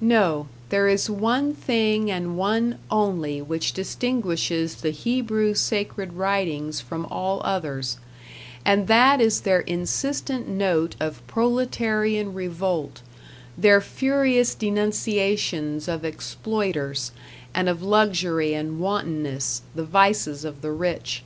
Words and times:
No, 0.00 0.48
there 0.70 0.88
is 0.88 1.08
one 1.08 1.54
thing 1.54 2.10
and 2.10 2.36
one 2.36 2.78
only 2.90 3.40
which 3.40 3.72
distinguishes 3.72 4.74
the 4.74 4.90
Hebrew 4.90 5.54
sacred 5.54 6.14
writings 6.14 6.80
from 6.80 7.06
all 7.06 7.40
others, 7.44 7.96
and 8.64 8.88
that 8.88 9.20
is 9.20 9.42
their 9.42 9.60
insistent 9.60 10.48
note 10.48 10.96
of 10.98 11.24
proletarian 11.28 12.34
revolt, 12.34 13.00
their 13.56 13.80
furious 13.80 14.56
denunciations 14.56 15.86
of 15.86 16.04
exploiters, 16.04 17.12
and 17.54 17.68
of 17.68 17.80
luxury 17.80 18.54
and 18.54 18.80
wantonness, 18.80 19.62
the 19.76 19.84
vices 19.84 20.44
of 20.44 20.62
the 20.62 20.72
rich. 20.72 21.22